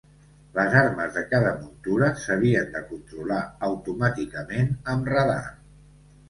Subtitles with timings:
[0.53, 5.39] Les armes de cada muntura s'havien de controlar automàticament amb radar.